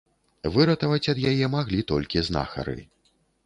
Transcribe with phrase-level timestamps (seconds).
[0.55, 2.77] Выратаваць ад яе маглі толькі знахары.